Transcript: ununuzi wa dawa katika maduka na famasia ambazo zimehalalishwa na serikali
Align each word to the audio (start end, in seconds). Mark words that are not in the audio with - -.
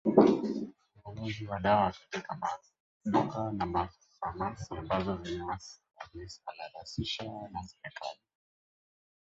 ununuzi 1.05 1.45
wa 1.47 1.59
dawa 1.59 1.91
katika 1.93 2.37
maduka 3.05 3.51
na 3.51 3.89
famasia 4.19 4.79
ambazo 4.79 5.19
zimehalalishwa 5.23 7.49
na 7.51 7.63
serikali 7.65 8.19